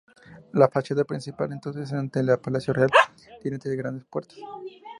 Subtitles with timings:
[0.53, 2.89] La fachada principal, entonces ante el Palacio Real,
[3.39, 4.39] tiene tres grandes puertas.